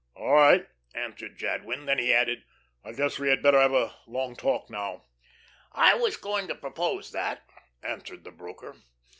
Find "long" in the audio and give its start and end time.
4.07-4.35